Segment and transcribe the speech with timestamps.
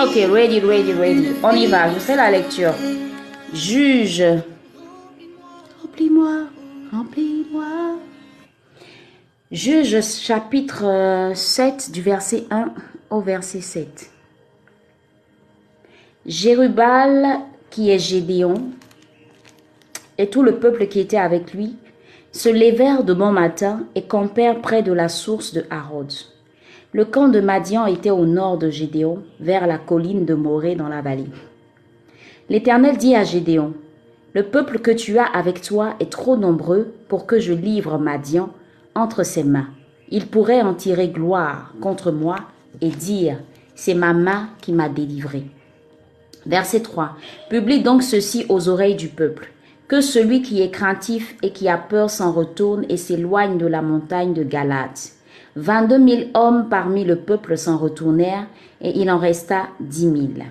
[0.00, 1.28] Ok, ready, ready, ready.
[1.42, 2.72] On y va, je fais la lecture.
[3.52, 4.22] Juge.
[5.82, 6.44] Remplis-moi,
[6.92, 7.98] remplis-moi.
[9.50, 12.72] Juge chapitre euh, 7 du verset 1
[13.10, 14.10] au verset 7.
[16.26, 17.40] Jérubal,
[17.70, 18.70] qui est Gédéon,
[20.18, 21.76] et tout le peuple qui était avec lui,
[22.32, 26.12] se levèrent de bon matin et campèrent près de la source de Harod.
[26.92, 30.88] Le camp de Madian était au nord de Gédéon, vers la colline de Morée dans
[30.88, 31.28] la vallée.
[32.48, 33.74] L'Éternel dit à Gédéon,
[34.34, 38.50] Le peuple que tu as avec toi est trop nombreux pour que je livre Madian
[38.94, 39.68] entre ses mains.
[40.10, 42.36] Il pourrait en tirer gloire contre moi
[42.80, 43.38] et dire,
[43.74, 45.44] C'est ma main qui m'a délivré.
[46.46, 47.16] Verset 3.
[47.50, 49.50] Publie donc ceci aux oreilles du peuple.
[49.88, 53.80] Que celui qui est craintif et qui a peur s'en retourne et s'éloigne de la
[53.80, 55.12] montagne de Galate.
[55.56, 58.46] Vingt-deux mille hommes parmi le peuple s'en retournèrent
[58.82, 60.44] et il en resta dix mille.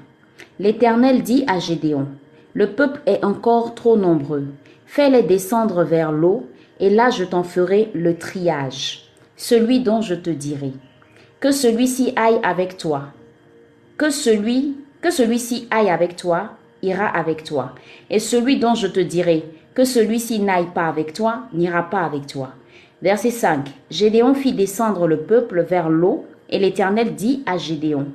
[0.60, 2.08] L'Éternel dit à Gédéon,
[2.56, 4.48] Le peuple est encore trop nombreux.
[4.88, 6.48] Fais-les descendre vers l'eau
[6.80, 10.74] et là je t'en ferai le triage, celui dont je te dirai.
[11.40, 13.04] Que celui-ci aille avec toi.
[14.00, 17.74] Que celui que celui-ci aille avec toi, ira avec toi.
[18.10, 22.28] Et celui dont je te dirai que celui-ci n'aille pas avec toi, n'ira pas avec
[22.28, 22.50] toi.
[23.02, 23.68] Verset 5.
[23.92, 28.08] Gédéon fit descendre le peuple vers l'eau, et l'Éternel dit à Gédéon,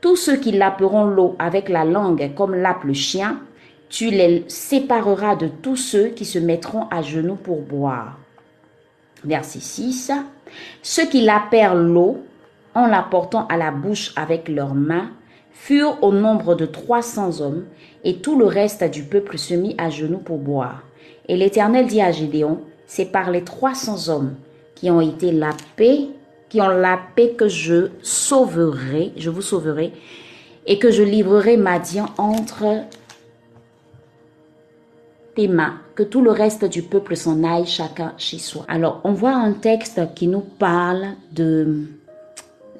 [0.00, 3.40] Tous ceux qui laperont l'eau avec la langue comme lappe le chien,
[3.88, 8.18] tu les sépareras de tous ceux qui se mettront à genoux pour boire.
[9.24, 10.12] Verset 6.
[10.82, 12.22] Ceux qui lapèrent l'eau,
[12.74, 15.10] en la portant à la bouche avec leurs mains,
[15.62, 17.66] furent au nombre de trois cents hommes,
[18.02, 20.84] et tout le reste du peuple se mit à genoux pour boire.
[21.28, 24.36] Et l'Éternel dit à Gédéon, c'est par les trois cents hommes
[24.74, 26.08] qui ont été lapés,
[26.48, 29.92] qui ont lapé que je sauverai, je vous sauverai,
[30.66, 32.64] et que je livrerai Madian entre
[35.34, 38.64] tes mains, que tout le reste du peuple s'en aille chacun chez soi.
[38.66, 41.84] Alors, on voit un texte qui nous parle de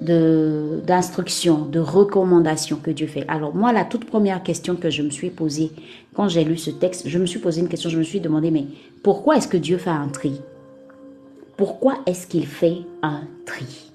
[0.01, 3.25] de d'instructions, de recommandations que Dieu fait.
[3.29, 5.73] Alors moi, la toute première question que je me suis posée
[6.15, 8.51] quand j'ai lu ce texte, je me suis posé une question, je me suis demandé,
[8.51, 8.67] mais
[9.03, 10.41] pourquoi est-ce que Dieu fait un tri?
[11.57, 13.93] Pourquoi est-ce qu'il fait un tri?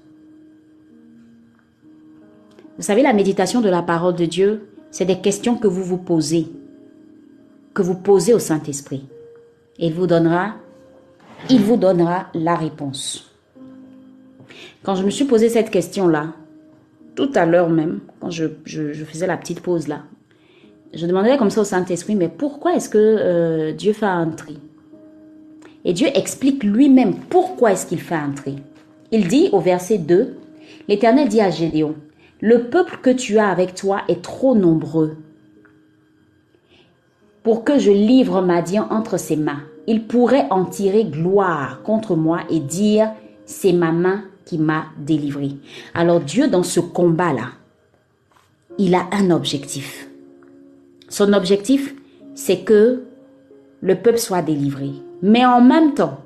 [2.76, 5.98] Vous savez, la méditation de la parole de Dieu, c'est des questions que vous vous
[5.98, 6.46] posez,
[7.74, 9.06] que vous posez au Saint-Esprit.
[9.78, 10.54] Il vous donnera,
[11.50, 13.35] il vous donnera la réponse.
[14.86, 16.28] Quand je me suis posé cette question-là,
[17.16, 18.46] tout à l'heure même, quand je,
[19.04, 20.02] faisais la petite pause là,
[20.94, 24.60] je demandais comme ça au Saint-Esprit, mais pourquoi est-ce que euh, Dieu fait un tri?
[25.84, 28.58] Et Dieu explique lui-même pourquoi est-ce qu'il fait un tri.
[29.10, 30.36] Il dit au verset 2,
[30.86, 31.96] l'Éternel dit à Gédéon,
[32.40, 35.16] le peuple que tu as avec toi est trop nombreux
[37.42, 39.64] pour que je livre Madian entre ses mains.
[39.88, 43.10] Il pourrait en tirer gloire contre moi et dire,
[43.46, 45.50] c'est ma main qui m'a délivré.
[45.92, 47.48] Alors Dieu, dans ce combat-là,
[48.78, 50.08] il a un objectif.
[51.08, 51.94] Son objectif,
[52.34, 53.02] c'est que
[53.82, 54.90] le peuple soit délivré.
[55.22, 56.20] Mais en même temps,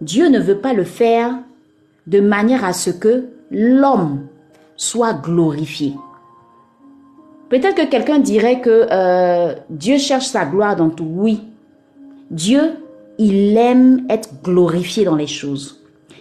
[0.00, 1.34] Dieu ne veut pas le faire
[2.06, 4.26] de manière à ce que l'homme
[4.76, 5.94] soit glorifié.
[7.48, 11.08] Peut-être que quelqu'un dirait que euh, Dieu cherche sa gloire dans tout.
[11.08, 11.42] Oui,
[12.30, 12.62] Dieu,
[13.18, 15.79] il aime être glorifié dans les choses.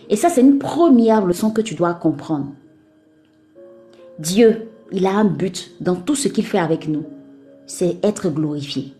[0.09, 2.47] Et ça, c'est une première leçon que tu dois comprendre.
[4.17, 7.05] Dieu, il a un but dans tout ce qu'il fait avec nous.
[7.67, 8.93] C'est être glorifié.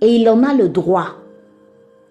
[0.00, 1.16] Et il en a le droit.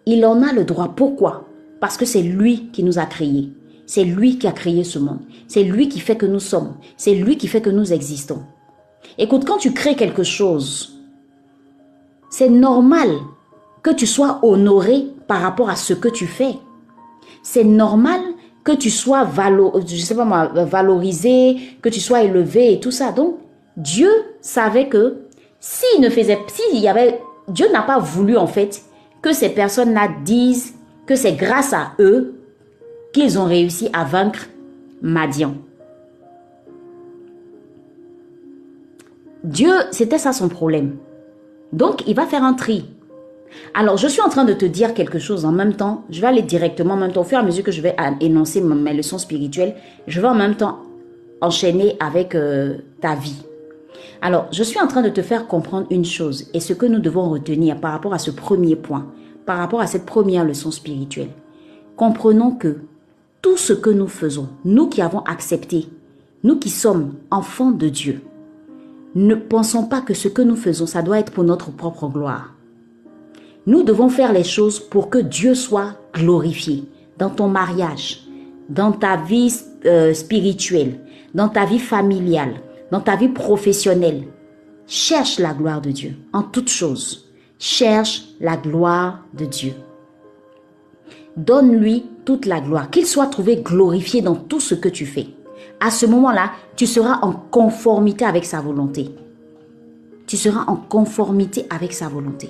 [0.06, 0.94] Il en a le droit.
[0.96, 1.48] Pourquoi?
[1.80, 3.50] Parce que c'est lui qui nous a créés.
[3.88, 5.20] C'est lui qui a créé ce monde.
[5.48, 6.76] C'est lui qui fait que nous sommes.
[6.98, 8.44] C'est lui qui fait que nous existons.
[9.18, 11.00] Écoute, quand tu crées quelque chose,
[12.30, 13.10] c'est normal
[13.84, 16.56] que tu sois honoré par rapport à ce que tu fais.
[17.44, 18.20] C'est normal
[18.66, 23.14] que tu sois valorisé, que tu sois élevé et tout ça.
[23.14, 23.38] Donc,
[23.78, 24.10] Dieu
[24.42, 25.20] savait que
[25.60, 28.82] s'il ne faisait, s'il y avait, Dieu n'a pas voulu en fait
[29.22, 30.74] que ces personnes-là disent
[31.06, 32.42] que c'est grâce à eux
[33.14, 34.48] qu'ils ont réussi à vaincre
[35.02, 35.54] Madian.
[39.44, 40.98] Dieu, c'était ça son problème.
[41.72, 42.90] Donc, il va faire un tri.
[43.74, 46.04] Alors, je suis en train de te dire quelque chose en même temps.
[46.10, 47.22] Je vais aller directement en même temps.
[47.22, 49.76] Au fur et à mesure que je vais énoncer mes leçons spirituelles,
[50.08, 50.80] je vais en même temps
[51.42, 53.44] enchaîner avec euh, ta vie.
[54.22, 57.00] Alors, je suis en train de te faire comprendre une chose et ce que nous
[57.00, 59.08] devons retenir par rapport à ce premier point.
[59.46, 61.30] par rapport à cette première leçon spirituelle,
[61.96, 62.78] comprenons que
[63.42, 65.88] tout ce que nous faisons, nous qui avons accepté,
[66.44, 68.22] nous qui sommes enfants de Dieu,
[69.14, 72.55] ne pensons pas que ce que nous faisons, ça doit être pour notre propre gloire.
[73.68, 76.84] Nous devons faire les choses pour que Dieu soit glorifié
[77.18, 78.22] dans ton mariage,
[78.70, 79.54] dans ta vie
[79.86, 81.00] euh, spirituelle,
[81.34, 84.24] dans ta vie familiale, dans ta vie professionnelle.
[84.86, 87.32] Cherche la gloire de Dieu en toutes choses.
[87.58, 89.74] Cherche la gloire de Dieu.
[91.36, 95.28] Donne-lui toute la gloire, qu'il soit trouvé glorifié dans tout ce que tu fais.
[95.80, 99.10] À ce moment-là, tu seras en conformité avec sa volonté.
[100.28, 102.50] Tu seras en conformité avec sa volonté.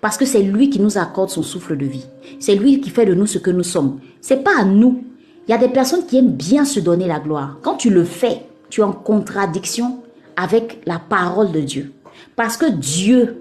[0.00, 2.06] Parce que c'est lui qui nous accorde son souffle de vie.
[2.38, 4.00] C'est lui qui fait de nous ce que nous sommes.
[4.20, 5.04] C'est pas à nous.
[5.46, 7.58] Il y a des personnes qui aiment bien se donner la gloire.
[7.62, 10.02] Quand tu le fais, tu es en contradiction
[10.36, 11.92] avec la parole de Dieu.
[12.36, 13.36] Parce que Dieu,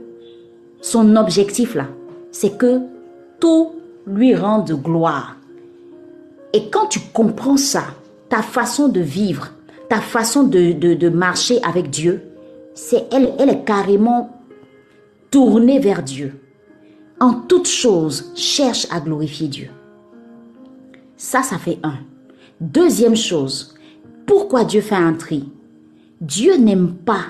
[0.82, 1.88] son objectif là,
[2.32, 2.82] c'est que
[3.40, 3.72] tout
[4.06, 5.38] lui rende gloire.
[6.54, 7.84] Et quand tu comprends ça,
[8.30, 9.52] ta façon de vivre,
[9.90, 12.22] ta façon de, de, marcher avec Dieu,
[12.74, 14.43] c'est elle, elle est carrément
[15.34, 16.40] tournée vers Dieu.
[17.20, 19.70] En toute chose, cherche à glorifier Dieu.
[21.18, 21.96] Ça, ça fait un.
[22.62, 23.74] Deuxième chose,
[24.28, 25.50] pourquoi Dieu fait un tri?
[26.22, 27.26] Dieu n'aime pas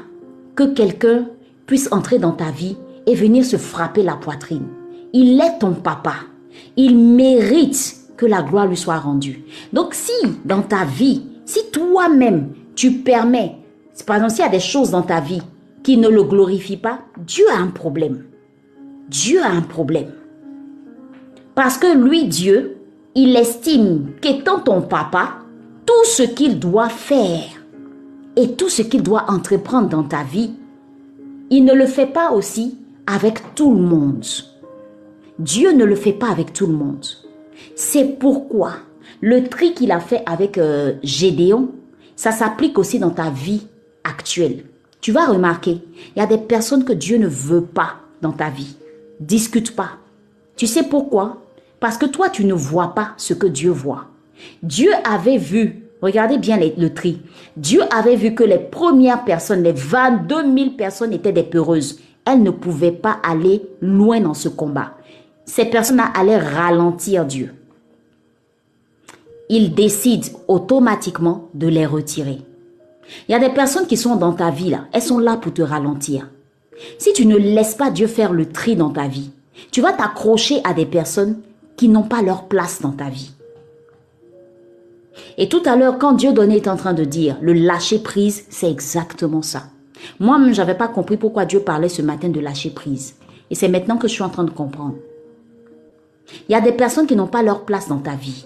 [0.54, 1.30] que quelqu'un
[1.66, 2.76] puisse entrer dans ta vie
[3.08, 4.68] et venir se frapper la poitrine.
[5.14, 6.16] Il est ton papa.
[6.76, 9.46] Il mérite que la gloire lui soit rendue.
[9.72, 10.12] Donc si
[10.44, 13.56] dans ta vie, si toi-même tu permets,
[14.06, 15.42] par exemple s'il y a des choses dans ta vie
[15.84, 18.24] qui ne le glorifient pas, Dieu a un problème.
[19.10, 20.12] Dieu a un problème.
[21.56, 22.78] Parce que lui, Dieu,
[23.16, 25.40] il estime qu'étant ton papa,
[25.86, 27.44] tout ce qu'il doit faire
[28.36, 30.54] et tout ce qu'il doit entreprendre dans ta vie,
[31.50, 34.26] il ne le fait pas aussi avec tout le monde.
[35.38, 37.06] Dieu ne le fait pas avec tout le monde.
[37.76, 38.74] C'est pourquoi
[39.22, 41.70] le tri qu'il a fait avec euh, Gédéon,
[42.16, 43.68] ça s'applique aussi dans ta vie
[44.04, 44.64] actuelle.
[45.04, 45.82] Tu vas remarquer,
[46.16, 48.78] il y a des personnes que Dieu ne veut pas dans ta vie.
[49.20, 49.98] Discute pas.
[50.56, 51.42] Tu sais pourquoi?
[51.82, 54.06] Parce que toi, tu ne vois pas ce que Dieu voit.
[54.64, 57.22] Dieu avait vu, regardez bien le tri,
[57.58, 62.00] Dieu avait vu que les premières personnes, les 22 000 personnes étaient des peureuses.
[62.24, 64.94] Elles ne pouvaient pas aller loin dans ce combat.
[65.44, 67.54] Ces personnes allaient ralentir Dieu.
[69.50, 72.38] Il décide automatiquement de les retirer.
[73.28, 75.54] Il y a des personnes qui sont dans ta vie là, elles sont là pour
[75.54, 76.30] te ralentir.
[76.98, 79.32] Si tu ne laisses pas Dieu faire le tri dans ta vie,
[79.72, 81.40] tu vas t'accrocher à des personnes
[81.78, 83.32] qui n'ont pas leur place dans ta vie.
[85.38, 88.46] Et tout à l'heure, quand Dieu donné est en train de dire le lâcher prise,
[88.50, 89.64] c'est exactement ça.
[90.20, 93.16] Moi-même, je n'avais pas compris pourquoi Dieu parlait ce matin de lâcher prise.
[93.50, 94.96] Et c'est maintenant que je suis en train de comprendre.
[96.50, 98.46] Il y a des personnes qui n'ont pas leur place dans ta vie.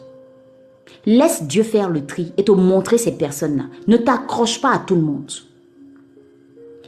[1.06, 3.66] Laisse Dieu faire le tri et te montrer ces personnes-là.
[3.88, 5.31] Ne t'accroche pas à tout le monde.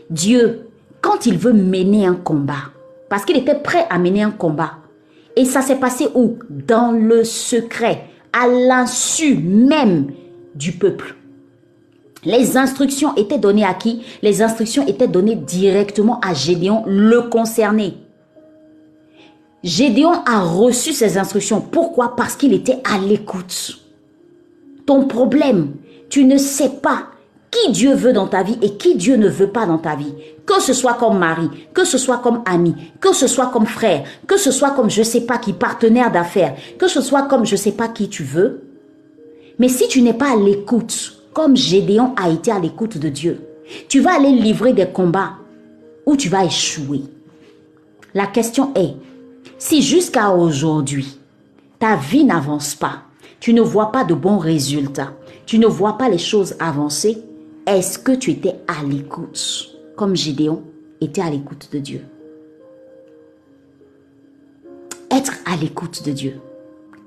[0.10, 0.68] Dieu,
[1.02, 2.72] quand il veut mener un combat,
[3.10, 4.74] parce qu'il était prêt à mener un combat,
[5.36, 6.38] et ça s'est passé où?
[6.50, 10.12] Dans le secret, à l'insu même
[10.56, 11.16] du peuple.
[12.26, 14.02] Les instructions étaient données à qui?
[14.22, 17.98] Les instructions étaient données directement à Gédéon, le concerné.
[19.64, 21.62] Gédéon a reçu ces instructions.
[21.62, 22.16] Pourquoi?
[22.16, 23.80] Parce qu'il était à l'écoute.
[24.90, 25.74] Ton problème,
[26.10, 27.10] tu ne sais pas
[27.52, 30.16] qui Dieu veut dans ta vie et qui Dieu ne veut pas dans ta vie.
[30.48, 34.04] Que ce soit comme mari, que ce soit comme ami, que ce soit comme frère,
[34.26, 37.56] que ce soit comme je sais pas qui partenaire d'affaires, que ce soit comme je
[37.56, 38.64] sais pas qui tu veux.
[39.60, 43.42] Mais si tu n'es pas à l'écoute, comme Gédéon a été à l'écoute de Dieu,
[43.90, 45.34] tu vas aller livrer des combats
[46.08, 47.04] où tu vas échouer.
[48.16, 48.96] La question est,
[49.60, 51.20] si jusqu'à aujourd'hui,
[51.78, 53.04] ta vie n'avance pas,
[53.40, 55.14] tu ne vois pas de bons résultats,
[55.46, 57.18] tu ne vois pas les choses avancer,
[57.66, 60.64] est-ce que tu étais à l'écoute, comme Gédéon
[61.02, 62.02] était à l'écoute de Dieu?
[65.12, 66.40] Être à l'écoute de Dieu,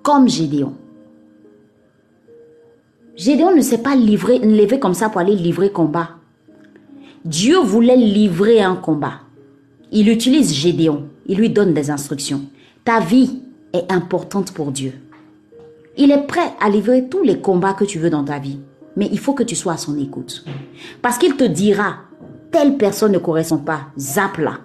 [0.02, 0.74] comme Gédéon.
[3.16, 6.10] Gédéon ne s'est pas livré, levé comme ça pour aller livrer combat.
[7.24, 9.20] Dieu voulait livrer un combat.
[9.92, 11.04] Il utilise Gédéon.
[11.26, 12.42] Il lui donne des instructions.
[12.84, 14.94] Ta vie est importante pour Dieu.
[15.96, 18.60] Il est prêt à livrer tous les combats que tu veux dans ta vie.
[18.96, 20.44] Mais il faut que tu sois à son écoute.
[21.00, 21.96] Parce qu'il te dira,
[22.50, 24.58] telle personne ne correspond pas, zappe-la.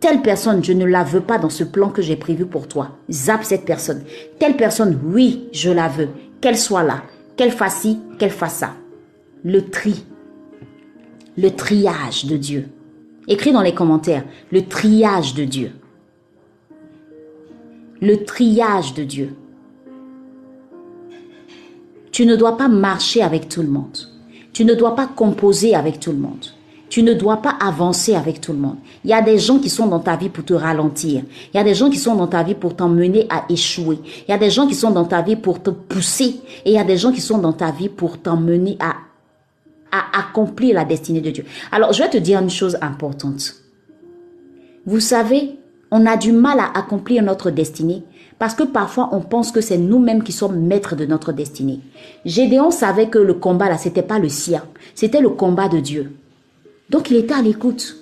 [0.00, 2.98] Telle personne, je ne la veux pas dans ce plan que j'ai prévu pour toi.
[3.10, 4.04] Zappe cette personne.
[4.38, 6.08] Telle personne, oui, je la veux.
[6.40, 7.02] Qu'elle soit là.
[7.36, 8.74] Qu'elle fasse ci, qu'elle fasse ça.
[9.44, 10.04] Le tri.
[11.36, 12.68] Le triage de Dieu.
[13.26, 15.72] Écris dans les commentaires le triage de Dieu.
[18.00, 19.34] le triage de Dieu.
[22.18, 23.96] Tu ne dois pas marcher avec tout le monde.
[24.52, 26.46] Tu ne dois pas composer avec tout le monde.
[26.88, 28.78] Tu ne dois pas avancer avec tout le monde.
[29.04, 31.22] Il y a des gens qui sont dans ta vie pour te ralentir.
[31.54, 34.00] Il y a des gens qui sont dans ta vie pour t'emmener à échouer.
[34.26, 36.40] Il y a des gens qui sont dans ta vie pour te pousser.
[36.64, 38.96] Et il y a des gens qui sont dans ta vie pour t'emmener à,
[39.92, 41.44] à accomplir la destinée de Dieu.
[41.70, 43.54] Alors, je vais te dire une chose importante.
[44.86, 45.56] Vous savez,
[45.90, 48.02] on a du mal à accomplir notre destinée
[48.38, 51.80] parce que parfois on pense que c'est nous-mêmes qui sommes maîtres de notre destinée.
[52.24, 54.62] Gédéon savait que le combat là, c'était pas le sien,
[54.94, 56.12] c'était le combat de Dieu.
[56.90, 57.96] Donc il était à l'écoute.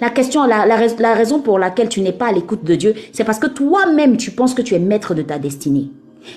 [0.00, 3.24] La question, la, la, raison pour laquelle tu n'es pas à l'écoute de Dieu, c'est
[3.24, 5.90] parce que toi-même tu penses que tu es maître de ta destinée.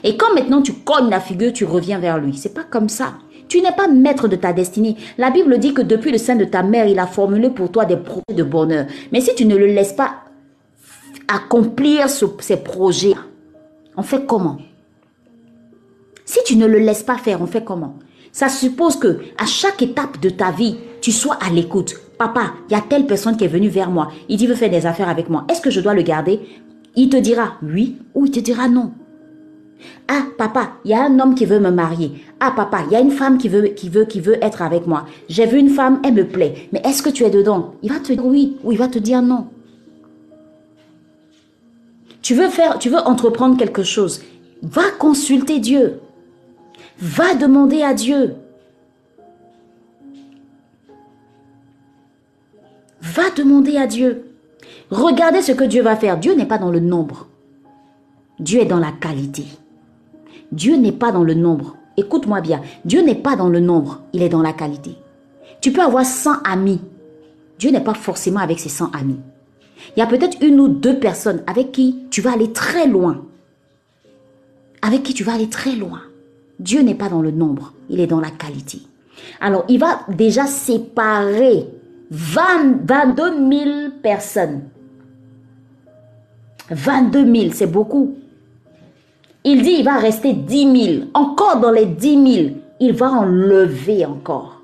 [0.03, 2.35] Et quand maintenant tu cognes la figure, tu reviens vers lui.
[2.35, 3.13] C'est pas comme ça.
[3.47, 4.97] Tu n'es pas maître de ta destinée.
[5.17, 7.85] La Bible dit que depuis le sein de ta mère, il a formulé pour toi
[7.85, 8.85] des projets de bonheur.
[9.11, 10.26] Mais si tu ne le laisses pas
[11.27, 13.15] accomplir ces projets,
[13.95, 14.57] on fait comment?
[16.25, 17.95] Si tu ne le laisses pas faire, on fait comment?
[18.31, 21.95] Ça suppose que à chaque étape de ta vie, tu sois à l'écoute.
[22.17, 24.09] Papa, il y a telle personne qui est venue vers moi.
[24.27, 25.45] Il dit veut faire des affaires avec moi.
[25.49, 26.39] Est-ce que je dois le garder?
[26.95, 28.91] Il te dira oui ou il te dira non.
[30.07, 32.11] Ah papa, il y a un homme qui veut me marier.
[32.39, 34.87] Ah papa, il y a une femme qui veut qui veut qui veut être avec
[34.87, 35.05] moi.
[35.29, 36.69] J'ai vu une femme, elle me plaît.
[36.73, 37.75] Mais est-ce que tu es dedans?
[37.83, 39.47] Il va te dire oui ou il va te dire non.
[42.27, 44.21] Tu veux faire, tu veux entreprendre quelque chose.
[44.61, 46.01] Va consulter Dieu.
[46.99, 48.35] Va demander à Dieu.
[53.01, 54.25] Va demander à Dieu.
[54.91, 56.17] Regardez ce que Dieu va faire.
[56.17, 57.29] Dieu n'est pas dans le nombre.
[58.41, 59.45] Dieu est dans la qualité.
[60.51, 61.77] Dieu n'est pas dans le nombre.
[61.95, 62.61] Écoute-moi bien.
[62.83, 64.01] Dieu n'est pas dans le nombre.
[64.11, 64.97] Il est dans la qualité.
[65.61, 66.81] Tu peux avoir 100 amis.
[67.57, 69.21] Dieu n'est pas forcément avec ses 100 amis.
[69.95, 73.25] Il y a peut-être une ou deux personnes avec qui tu vas aller très loin.
[74.81, 76.01] Avec qui tu vas aller très loin.
[76.59, 78.79] Dieu n'est pas dans le nombre, il est dans la qualité.
[79.39, 81.67] Alors, il va déjà séparer
[82.11, 84.63] 22 000 personnes.
[86.69, 88.15] 22 000, c'est beaucoup.
[89.43, 91.05] Il dit, il va rester 10 000.
[91.13, 94.61] Encore dans les 10 000, il va enlever encore.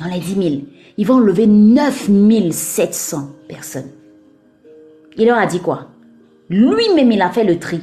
[0.00, 0.62] Dans les 10 000,
[0.96, 3.90] il va enlever 9 700 personnes.
[5.16, 5.88] Il leur a dit quoi?
[6.48, 7.80] Lui-même, il a fait le tri.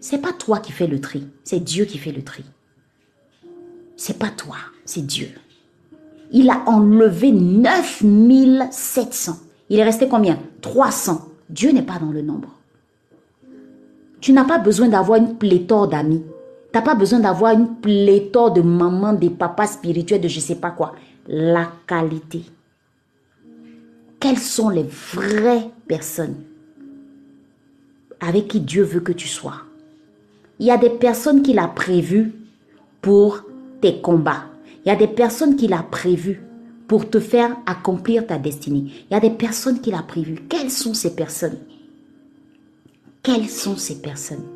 [0.00, 2.44] C'est pas toi qui fais le tri, c'est Dieu qui fait le tri.
[3.96, 5.28] C'est pas toi, c'est Dieu.
[6.32, 9.36] Il a enlevé 9700.
[9.68, 10.40] Il est resté combien?
[10.62, 11.28] 300.
[11.48, 12.58] Dieu n'est pas dans le nombre.
[14.20, 16.22] Tu n'as pas besoin d'avoir une pléthore d'amis.
[16.72, 20.40] Tu n'as pas besoin d'avoir une pléthore de mamans, des papas spirituels, de je ne
[20.40, 20.94] sais pas quoi.
[21.26, 22.44] La qualité
[24.22, 26.36] quelles sont les vraies personnes
[28.20, 29.62] avec qui Dieu veut que tu sois?
[30.60, 32.32] Il y a des personnes qu'il a prévues
[33.00, 33.42] pour
[33.80, 34.44] tes combats.
[34.84, 36.40] Il y a des personnes qu'il a prévues
[36.86, 38.92] pour te faire accomplir ta destinée.
[39.10, 40.38] Il y a des personnes qu'il a prévues.
[40.48, 41.58] Quelles sont ces personnes?
[43.24, 44.46] Quelles sont ces personnes?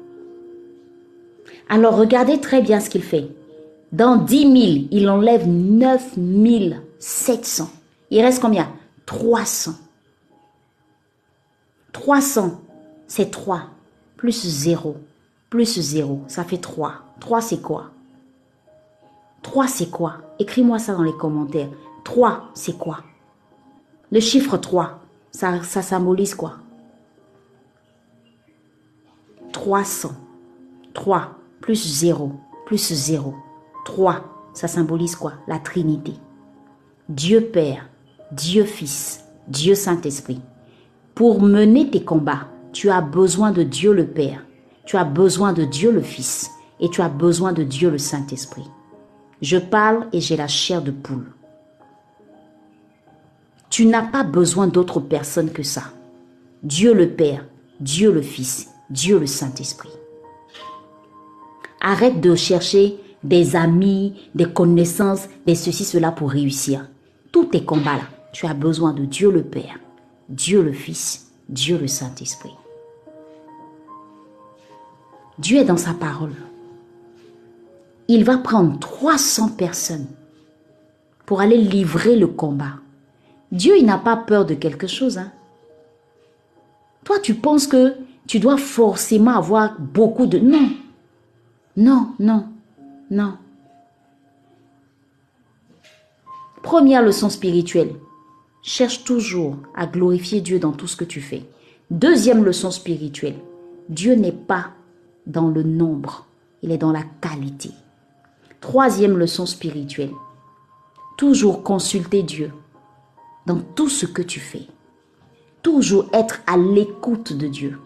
[1.69, 3.27] Alors regardez très bien ce qu'il fait.
[3.97, 6.19] Dans 10 000, il enlève 9
[6.99, 7.71] 700.
[8.11, 8.71] Il reste combien?
[9.07, 9.73] 300.
[11.95, 12.61] 300,
[13.07, 13.63] c'est 3.
[14.19, 14.97] Plus 0.
[15.49, 16.93] Plus 0, ça fait 3.
[17.21, 17.87] 3, c'est quoi?
[19.41, 20.19] 3, c'est quoi?
[20.39, 21.71] Écris-moi ça dans les commentaires.
[22.05, 22.99] 3, c'est quoi?
[24.13, 25.01] Le chiffre 3,
[25.31, 26.57] ça, ça symbolise quoi?
[29.53, 30.11] 300.
[30.93, 31.31] 3
[31.63, 32.33] plus 0
[32.67, 33.35] plus 0.
[33.87, 35.35] 3, ça symbolise quoi?
[35.47, 36.13] La Trinité.
[37.09, 37.89] Dieu Père,
[38.33, 40.41] Dieu Fils, Dieu Saint-Esprit.
[41.15, 44.45] Pour mener tes combats, tu as besoin de Dieu le Père,
[44.85, 46.51] tu as besoin de Dieu le Fils
[46.81, 48.69] et tu as besoin de Dieu le Saint-Esprit.
[49.41, 51.33] Je parle et j'ai la chair de poule.
[53.71, 55.85] Tu n'as pas besoin d'autre personne que ça.
[56.65, 57.45] Dieu le Père,
[57.79, 59.91] Dieu le Fils, Dieu le Saint-Esprit.
[61.81, 66.89] Arrête de chercher des amis, des connaissances, des ceci, cela pour réussir.
[67.33, 69.79] Tous tes combats là, tu as besoin de Dieu le Père,
[70.29, 72.55] Dieu le Fils, Dieu le Saint-Esprit.
[75.39, 76.35] Dieu est dans sa parole.
[78.09, 80.07] Il va prendre 300 personnes
[81.27, 82.75] pour aller livrer le combat.
[83.53, 85.19] Dieu, il n'a pas peur de quelque chose.
[85.19, 85.33] Hein.
[87.05, 87.95] Toi, tu penses que
[88.27, 90.39] tu dois forcément avoir beaucoup de...
[90.39, 90.71] Non.
[91.77, 92.47] Non, non,
[93.11, 93.39] non.
[96.63, 97.95] Première leçon spirituelle.
[98.63, 101.45] Cherche toujours à glorifier Dieu dans tout ce que tu fais.
[101.91, 103.37] Deuxième leçon spirituelle.
[103.89, 104.71] Dieu n'est pas
[105.27, 106.27] dans le nombre,
[106.63, 107.71] il est dans la qualité.
[108.61, 110.11] Troisième leçon spirituelle.
[111.17, 112.51] Toujours consulter Dieu
[113.47, 114.67] dans tout ce que tu fais.
[115.63, 117.79] Toujours être à l'écoute de Dieu.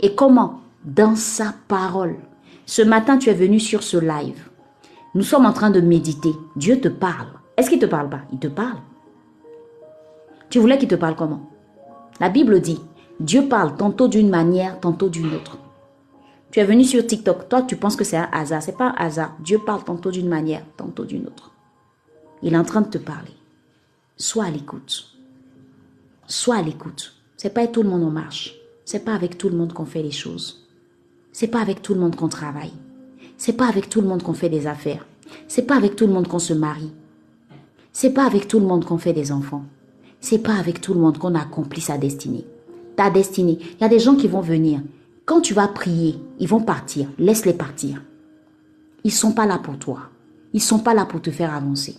[0.00, 0.60] Et comment?
[0.84, 2.16] Dans sa parole.
[2.66, 4.49] Ce matin, tu es venu sur ce live.
[5.14, 6.32] Nous sommes en train de méditer.
[6.54, 7.26] Dieu te parle.
[7.56, 8.20] Est-ce qu'il te parle pas?
[8.32, 8.78] Il te parle.
[10.48, 11.50] Tu voulais qu'il te parle comment?
[12.20, 12.80] La Bible dit,
[13.18, 15.58] Dieu parle tantôt d'une manière, tantôt d'une autre.
[16.50, 17.48] Tu es venu sur TikTok.
[17.48, 18.62] Toi, tu penses que c'est un hasard.
[18.62, 19.36] C'est pas un hasard.
[19.40, 21.52] Dieu parle tantôt d'une manière, tantôt d'une autre.
[22.42, 23.34] Il est en train de te parler.
[24.16, 25.16] Sois à l'écoute.
[26.26, 27.14] Sois à l'écoute.
[27.36, 28.54] C'est pas avec tout le monde en marche.
[28.84, 30.68] C'est pas avec tout le monde qu'on fait les choses.
[31.32, 32.72] C'est pas avec tout le monde qu'on travaille.
[33.42, 35.06] C'est pas avec tout le monde qu'on fait des affaires.
[35.48, 36.92] C'est pas avec tout le monde qu'on se marie.
[37.90, 39.64] C'est pas avec tout le monde qu'on fait des enfants.
[40.20, 42.44] C'est pas avec tout le monde qu'on accomplit sa destinée.
[42.96, 43.56] Ta destinée.
[43.58, 44.82] Il y a des gens qui vont venir.
[45.24, 47.08] Quand tu vas prier, ils vont partir.
[47.18, 48.02] Laisse-les partir.
[49.04, 50.10] Ils sont pas là pour toi.
[50.52, 51.96] Ils sont pas là pour te faire avancer.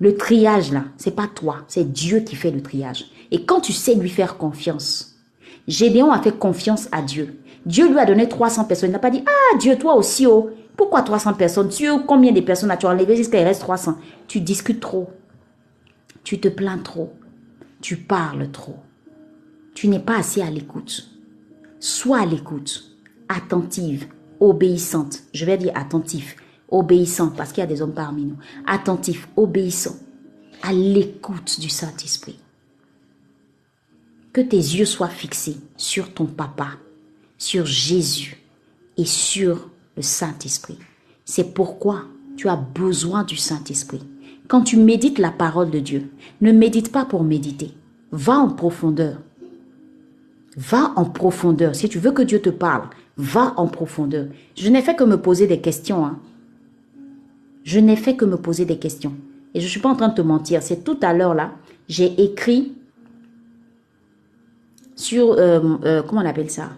[0.00, 3.06] Le triage là, c'est pas toi, c'est Dieu qui fait le triage.
[3.30, 5.14] Et quand tu sais lui faire confiance,
[5.66, 7.40] Gédéon a fait confiance à Dieu.
[7.66, 8.90] Dieu lui a donné 300 personnes.
[8.90, 11.68] Il n'a pas dit, ah Dieu, toi aussi, oh, pourquoi 300 personnes?
[11.68, 15.10] Dieu, combien de personnes as-tu enlevé jusqu'à il reste 300 Tu discutes trop.
[16.22, 17.12] Tu te plains trop.
[17.80, 18.76] Tu parles trop.
[19.74, 21.10] Tu n'es pas assez à l'écoute.
[21.80, 22.96] Sois à l'écoute,
[23.28, 24.06] attentive,
[24.40, 25.24] obéissante.
[25.34, 26.36] Je vais dire attentif,
[26.68, 28.38] obéissant, parce qu'il y a des hommes parmi nous.
[28.66, 29.96] Attentif, obéissant,
[30.62, 32.38] à l'écoute du Saint-Esprit.
[34.32, 36.68] Que tes yeux soient fixés sur ton papa,
[37.38, 38.42] sur Jésus
[38.96, 40.78] et sur le Saint-Esprit.
[41.24, 42.04] C'est pourquoi
[42.36, 44.02] tu as besoin du Saint-Esprit.
[44.48, 47.72] Quand tu médites la parole de Dieu, ne médite pas pour méditer.
[48.12, 49.18] Va en profondeur.
[50.56, 51.74] Va en profondeur.
[51.74, 54.26] Si tu veux que Dieu te parle, va en profondeur.
[54.56, 56.06] Je n'ai fait que me poser des questions.
[56.06, 56.18] Hein.
[57.64, 59.14] Je n'ai fait que me poser des questions.
[59.54, 60.62] Et je ne suis pas en train de te mentir.
[60.62, 61.52] C'est tout à l'heure là,
[61.88, 62.74] j'ai écrit
[64.94, 66.70] sur, euh, euh, comment on appelle ça?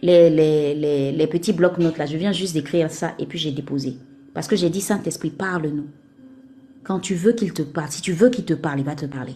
[0.00, 2.06] Les, les, les, petits blocs-notes là.
[2.06, 3.96] Je viens juste d'écrire ça et puis j'ai déposé.
[4.34, 5.88] Parce que j'ai dit, Saint-Esprit, parle-nous.
[6.84, 9.06] Quand tu veux qu'il te parle, si tu veux qu'il te parle, il va te
[9.06, 9.34] parler.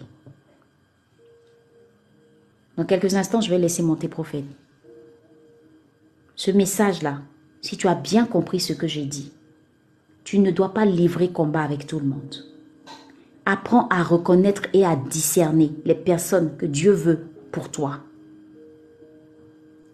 [2.77, 4.45] Dans quelques instants, je vais laisser monter prophète.
[6.37, 7.21] Ce message-là,
[7.61, 9.33] si tu as bien compris ce que j'ai dit,
[10.25, 12.37] tu ne dois pas livrer combat avec tout le monde.
[13.45, 18.01] Apprends à reconnaître et à discerner les personnes que Dieu veut pour toi.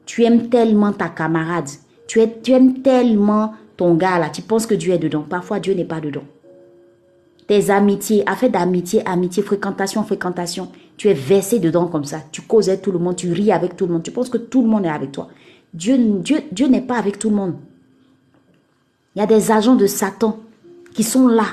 [0.09, 1.69] Tu aimes tellement ta camarade.
[2.07, 4.31] Tu, aimes tellement ton gars là.
[4.31, 5.21] Tu penses que Dieu est dedans.
[5.21, 6.25] Parfois, Dieu n'est pas dedans.
[7.47, 10.71] Tes amitiés, affaire d'amitié, amitié, fréquentation, fréquentation.
[10.97, 12.23] Tu es versé dedans comme ça.
[12.33, 13.17] Tu causes avec tout le monde.
[13.17, 14.03] Tu ris avec tout le monde.
[14.03, 15.29] Tu penses que tout le monde est avec toi.
[15.75, 17.57] Dieu, Dieu, Dieu n'est pas avec tout le monde.
[19.15, 20.39] Il y a des agents de Satan
[20.95, 21.49] qui sont là.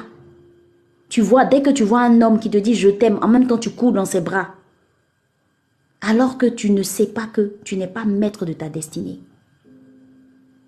[1.09, 3.47] Tu vois, dès que tu vois un homme qui te dit je t'aime, en même
[3.47, 4.54] temps tu cours dans ses bras
[6.07, 9.19] alors que tu ne sais pas que tu n'es pas maître de ta destinée.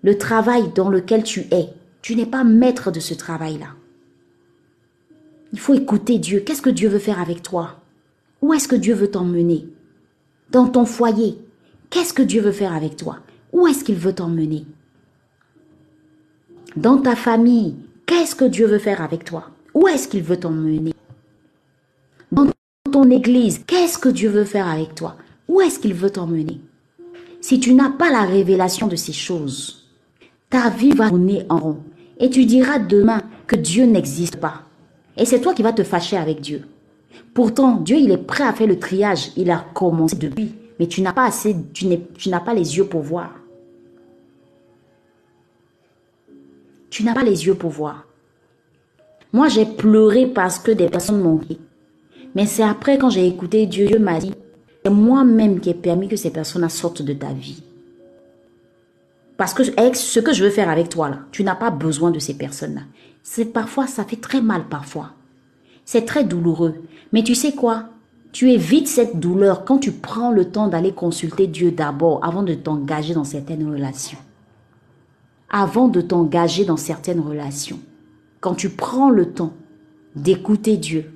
[0.02, 1.68] Le travail dans lequel tu es,
[2.02, 3.68] tu n'es pas maître de ce travail-là.
[5.52, 6.40] Il faut écouter Dieu.
[6.40, 7.80] Qu'est-ce que Dieu veut faire avec toi?
[8.42, 9.68] Où est-ce que Dieu veut t'emmener?
[10.50, 11.38] Dans ton foyer,
[11.90, 13.20] qu'est-ce que Dieu veut faire avec toi?
[13.52, 14.66] Où est-ce qu'il veut t'emmener?
[16.76, 19.50] Dans ta famille, qu'est-ce que Dieu veut faire avec toi?
[19.72, 20.94] Où est-ce qu'il veut t'emmener?
[22.32, 22.46] Dans
[22.90, 25.16] ton église, qu'est-ce que Dieu veut faire avec toi?
[25.48, 26.60] Où est-ce qu'il veut t'emmener?
[27.40, 29.88] Si tu n'as pas la révélation de ces choses,
[30.50, 31.78] ta vie va tourner en rond.
[32.20, 34.62] Et tu diras demain que Dieu n'existe pas.
[35.16, 36.64] Et c'est toi qui vas te fâcher avec Dieu.
[37.32, 39.30] Pourtant, Dieu, il est prêt à faire le triage.
[39.36, 40.54] Il a commencé depuis.
[40.78, 41.86] Mais tu n'as pas assez, tu
[42.28, 43.32] n'as pas les yeux pour voir.
[46.90, 48.06] Tu n'as pas les yeux pour voir.
[49.32, 51.40] Moi, j'ai pleuré parce que des personnes m'ont.
[52.34, 54.32] Mais c'est après, quand j'ai écouté Dieu, Dieu m'a dit,
[54.84, 57.62] c'est moi-même qui ai permis que ces personnes sortent de ta vie.
[59.36, 62.34] Parce que ce que je veux faire avec toi tu n'as pas besoin de ces
[62.34, 62.82] personnes-là.
[63.22, 65.12] C'est parfois, ça fait très mal parfois.
[65.84, 66.82] C'est très douloureux.
[67.12, 67.90] Mais tu sais quoi?
[68.32, 72.54] Tu évites cette douleur quand tu prends le temps d'aller consulter Dieu d'abord avant de
[72.54, 74.18] t'engager dans certaines relations.
[75.50, 77.80] Avant de t'engager dans certaines relations.
[78.40, 79.54] Quand tu prends le temps
[80.14, 81.10] d'écouter Dieu,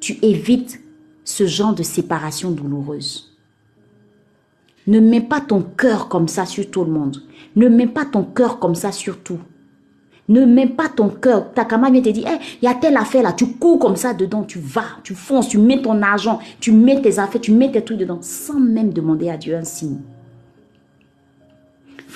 [0.00, 0.80] tu évites
[1.26, 3.36] ce genre de séparation douloureuse.
[4.86, 7.22] Ne mets pas ton cœur comme ça sur tout le monde.
[7.56, 9.40] Ne mets pas ton cœur comme ça sur tout.
[10.28, 11.52] Ne mets pas ton cœur.
[11.52, 12.28] Ta camarade vient te dire,
[12.62, 15.48] il y a telle affaire là, tu cours comme ça dedans, tu vas, tu fonces,
[15.48, 18.92] tu mets ton argent, tu mets tes affaires, tu mets tes trucs dedans, sans même
[18.92, 19.98] demander à Dieu un signe.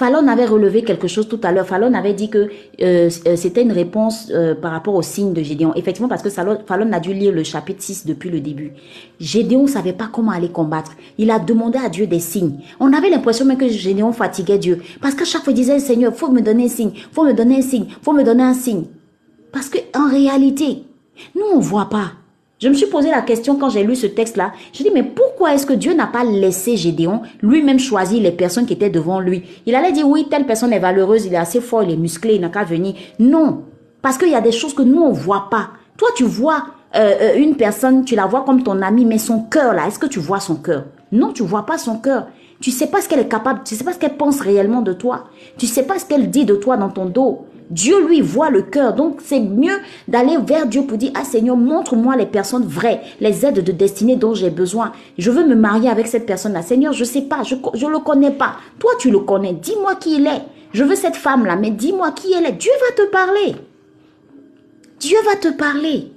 [0.00, 1.66] Fallon avait relevé quelque chose tout à l'heure.
[1.66, 2.48] Fallon avait dit que
[2.80, 5.74] euh, euh, c'était une réponse euh, par rapport au signe de Gédéon.
[5.76, 8.72] Effectivement, parce que Fallon a dû lire le chapitre 6 depuis le début.
[9.20, 10.92] Gédéon ne savait pas comment aller combattre.
[11.18, 12.60] Il a demandé à Dieu des signes.
[12.80, 14.80] On avait l'impression même que Gédéon fatiguait Dieu.
[15.02, 17.58] Parce que chaque fois, il disait, Seigneur, faut me donner un signe, faut me donner
[17.58, 18.84] un signe, faut me donner un signe.
[19.52, 20.84] Parce que en réalité,
[21.34, 22.12] nous, on voit pas.
[22.60, 24.52] Je me suis posé la question quand j'ai lu ce texte-là.
[24.74, 28.66] Je dis, mais pourquoi est-ce que Dieu n'a pas laissé Gédéon lui-même choisir les personnes
[28.66, 29.44] qui étaient devant lui?
[29.64, 32.34] Il allait dire, oui, telle personne est valeureuse, il est assez fort, il est musclé,
[32.34, 32.92] il n'a qu'à venir.
[33.18, 33.62] Non,
[34.02, 35.70] parce qu'il y a des choses que nous, on voit pas.
[35.96, 39.40] Toi, tu vois euh, euh, une personne, tu la vois comme ton ami, mais son
[39.44, 40.84] cœur, là, est-ce que tu vois son cœur?
[41.12, 42.26] Non, tu vois pas son cœur.
[42.60, 44.92] Tu sais pas ce qu'elle est capable, tu sais pas ce qu'elle pense réellement de
[44.92, 45.28] toi.
[45.56, 47.46] Tu sais pas ce qu'elle dit de toi dans ton dos.
[47.70, 48.94] Dieu, lui, voit le cœur.
[48.94, 49.78] Donc, c'est mieux
[50.08, 54.16] d'aller vers Dieu pour dire, ah Seigneur, montre-moi les personnes vraies, les aides de destinée
[54.16, 54.92] dont j'ai besoin.
[55.18, 56.62] Je veux me marier avec cette personne-là.
[56.62, 58.56] Seigneur, je sais pas, je ne le connais pas.
[58.80, 59.52] Toi, tu le connais.
[59.52, 60.42] Dis-moi qui il est.
[60.72, 62.52] Je veux cette femme-là, mais dis-moi qui elle est.
[62.52, 63.54] Dieu va te parler.
[64.98, 66.12] Dieu va te parler.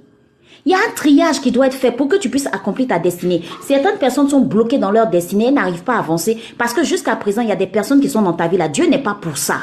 [0.66, 2.98] Il y a un triage qui doit être fait pour que tu puisses accomplir ta
[2.98, 3.42] destinée.
[3.62, 7.16] Certaines personnes sont bloquées dans leur destinée et n'arrivent pas à avancer parce que jusqu'à
[7.16, 8.68] présent, il y a des personnes qui sont dans ta vie là.
[8.68, 9.56] Dieu n'est pas pour ça.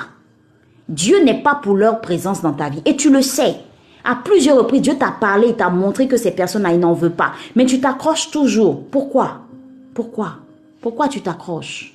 [0.91, 2.82] Dieu n'est pas pour leur présence dans ta vie.
[2.86, 3.56] Et tu le sais.
[4.04, 7.12] À plusieurs reprises, Dieu t'a parlé et t'a montré que ces personnes-là, il n'en veut
[7.12, 7.32] pas.
[7.56, 8.84] Mais tu t'accroches toujours.
[8.88, 9.41] Pourquoi?
[9.93, 10.39] Pourquoi?
[10.82, 11.93] Pourquoi tu t'accroches?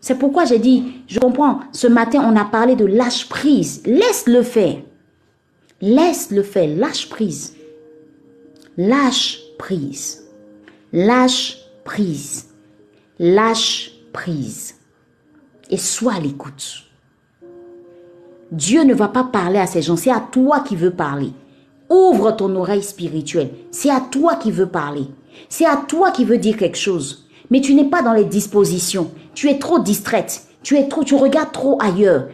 [0.00, 3.82] C'est pourquoi j'ai dit, je comprends, ce matin, on a parlé de lâche prise.
[3.84, 4.76] Laisse-le faire.
[5.80, 6.68] Laisse-le faire.
[6.68, 7.56] Lâche prise.
[8.76, 10.22] Lâche prise.
[10.92, 12.46] Lâche prise.
[13.18, 14.76] Lâche prise.
[15.68, 16.85] Et sois à l'écoute.
[18.52, 21.32] Dieu ne va pas parler à ces gens, c'est à toi qui veut parler.
[21.90, 25.06] Ouvre ton oreille spirituelle, c'est à toi qui veut parler.
[25.48, 27.26] C'est à toi qui veut dire quelque chose.
[27.50, 29.10] Mais tu n'es pas dans les dispositions.
[29.34, 30.42] Tu es trop distraite.
[30.62, 32.28] Tu es trop, tu regardes trop ailleurs.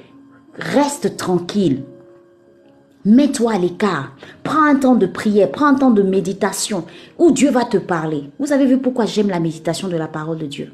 [0.55, 1.85] Reste tranquille.
[3.05, 4.13] Mets-toi à l'écart.
[4.43, 6.85] Prends un temps de prière, prends un temps de méditation
[7.19, 8.31] où Dieu va te parler.
[8.39, 10.73] Vous avez vu pourquoi j'aime la méditation de la parole de Dieu?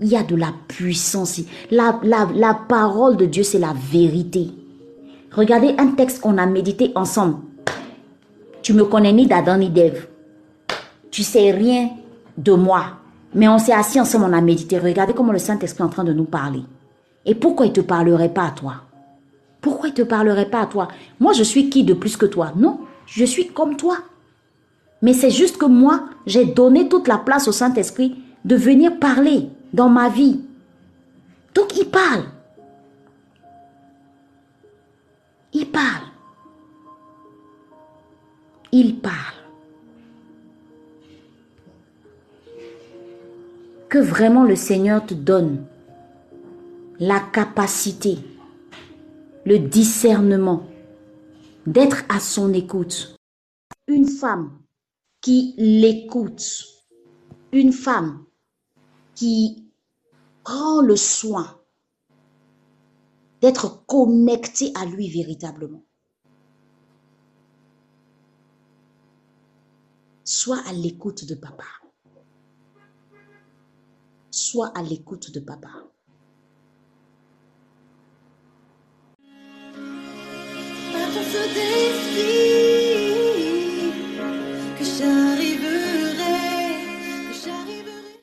[0.00, 1.40] Il y a de la puissance.
[1.70, 4.48] La, la, parole de Dieu, c'est la vérité.
[5.30, 7.36] Regardez un texte qu'on a médité ensemble.
[8.62, 10.08] Tu me connais ni d'Adam ni d'Ève.
[11.10, 11.90] Tu sais rien
[12.36, 12.84] de moi.
[13.34, 14.78] Mais on s'est assis ensemble, on a médité.
[14.78, 16.62] Regardez comment le Saint-Esprit est en train de nous parler.
[17.26, 18.74] Et pourquoi il ne te parlerait pas à toi?
[19.60, 20.88] Pourquoi il ne te parlerait pas à toi?
[21.20, 22.52] Moi, je suis qui de plus que toi?
[22.56, 23.98] Non, je suis comme toi.
[25.02, 29.50] Mais c'est juste que moi, j'ai donné toute la place au Saint-Esprit de venir parler
[29.72, 30.40] dans ma vie.
[31.54, 32.24] Donc il parle.
[35.52, 36.04] Il parle.
[38.72, 39.16] Il parle.
[43.88, 45.64] Que vraiment le Seigneur te donne
[47.00, 48.18] la capacité,
[49.44, 50.68] le discernement
[51.66, 53.16] d'être à son écoute.
[53.88, 54.52] Une femme
[55.20, 56.66] qui l'écoute,
[57.52, 58.24] une femme
[59.20, 59.70] qui
[60.44, 61.60] prend le soin
[63.42, 65.84] d'être connecté à lui véritablement.
[70.24, 71.66] Sois à l'écoute de papa.
[74.30, 75.68] Sois à l'écoute de papa.
[81.54, 82.49] Défi.